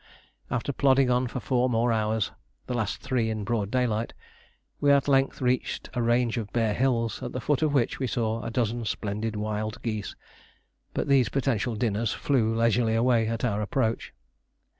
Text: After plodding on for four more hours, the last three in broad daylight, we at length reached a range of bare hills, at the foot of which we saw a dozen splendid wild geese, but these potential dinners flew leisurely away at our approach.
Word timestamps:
After 0.49 0.73
plodding 0.73 1.11
on 1.11 1.27
for 1.27 1.39
four 1.39 1.69
more 1.69 1.93
hours, 1.93 2.31
the 2.65 2.73
last 2.73 3.01
three 3.01 3.29
in 3.29 3.43
broad 3.43 3.69
daylight, 3.69 4.15
we 4.79 4.91
at 4.91 5.07
length 5.07 5.41
reached 5.43 5.91
a 5.93 6.01
range 6.01 6.37
of 6.37 6.51
bare 6.51 6.73
hills, 6.73 7.21
at 7.21 7.33
the 7.33 7.39
foot 7.39 7.61
of 7.61 7.71
which 7.71 7.99
we 7.99 8.07
saw 8.07 8.41
a 8.41 8.49
dozen 8.49 8.83
splendid 8.85 9.35
wild 9.35 9.79
geese, 9.83 10.15
but 10.95 11.07
these 11.07 11.29
potential 11.29 11.75
dinners 11.75 12.13
flew 12.13 12.55
leisurely 12.55 12.95
away 12.95 13.27
at 13.27 13.45
our 13.45 13.61
approach. 13.61 14.11